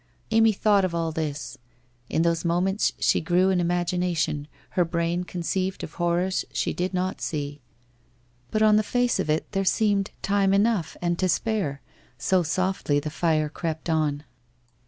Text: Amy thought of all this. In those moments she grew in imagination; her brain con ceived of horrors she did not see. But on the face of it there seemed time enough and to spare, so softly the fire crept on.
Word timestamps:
Amy 0.31 0.51
thought 0.51 0.83
of 0.83 0.95
all 0.95 1.11
this. 1.11 1.59
In 2.09 2.23
those 2.23 2.43
moments 2.43 2.91
she 2.99 3.21
grew 3.21 3.51
in 3.51 3.59
imagination; 3.61 4.47
her 4.71 4.83
brain 4.83 5.23
con 5.23 5.43
ceived 5.43 5.83
of 5.83 5.93
horrors 5.93 6.43
she 6.51 6.73
did 6.73 6.91
not 6.91 7.21
see. 7.21 7.61
But 8.49 8.63
on 8.63 8.77
the 8.77 8.81
face 8.81 9.19
of 9.19 9.29
it 9.29 9.51
there 9.51 9.63
seemed 9.63 10.09
time 10.23 10.55
enough 10.55 10.97
and 11.03 11.19
to 11.19 11.29
spare, 11.29 11.83
so 12.17 12.41
softly 12.41 12.99
the 12.99 13.11
fire 13.11 13.47
crept 13.47 13.91
on. 13.91 14.23